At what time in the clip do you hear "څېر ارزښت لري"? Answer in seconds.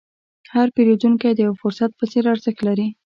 2.11-2.87